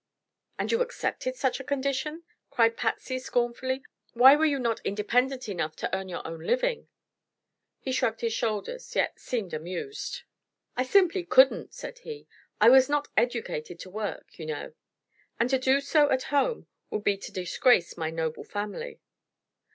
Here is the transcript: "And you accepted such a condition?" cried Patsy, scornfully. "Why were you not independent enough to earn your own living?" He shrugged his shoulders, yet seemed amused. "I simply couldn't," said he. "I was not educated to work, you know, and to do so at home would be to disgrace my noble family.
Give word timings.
"And 0.57 0.71
you 0.71 0.81
accepted 0.81 1.35
such 1.35 1.59
a 1.59 1.63
condition?" 1.63 2.23
cried 2.49 2.75
Patsy, 2.75 3.19
scornfully. 3.19 3.83
"Why 4.13 4.35
were 4.35 4.47
you 4.47 4.57
not 4.57 4.83
independent 4.83 5.47
enough 5.47 5.75
to 5.75 5.95
earn 5.95 6.09
your 6.09 6.25
own 6.27 6.39
living?" 6.43 6.87
He 7.79 7.91
shrugged 7.91 8.21
his 8.21 8.33
shoulders, 8.33 8.95
yet 8.95 9.19
seemed 9.19 9.53
amused. 9.53 10.23
"I 10.75 10.85
simply 10.85 11.23
couldn't," 11.23 11.75
said 11.75 11.99
he. 11.99 12.27
"I 12.59 12.67
was 12.71 12.89
not 12.89 13.09
educated 13.15 13.79
to 13.81 13.91
work, 13.91 14.39
you 14.39 14.47
know, 14.47 14.73
and 15.39 15.51
to 15.51 15.59
do 15.59 15.79
so 15.79 16.09
at 16.09 16.23
home 16.33 16.65
would 16.89 17.03
be 17.03 17.15
to 17.17 17.31
disgrace 17.31 17.95
my 17.95 18.09
noble 18.09 18.43
family. 18.43 19.01